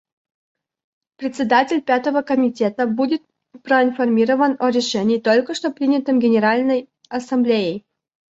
[1.19, 3.21] Председатель Пятого комитета будет
[3.61, 7.85] проинформирован о решении, только что принятом Генеральной Ассамблеей.